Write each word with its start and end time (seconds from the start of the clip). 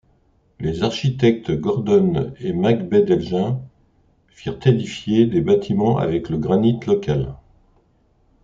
Les 0.59 0.81
architectes 0.81 1.51
Gordon 1.51 2.33
& 2.47 2.53
Macbey 2.55 3.03
d'Elgin 3.03 3.61
firent 4.29 4.57
édifier 4.65 5.27
des 5.27 5.41
bâtiments 5.41 5.99
avec 5.99 6.29
le 6.29 6.39
granite 6.39 6.87
local. 6.87 7.35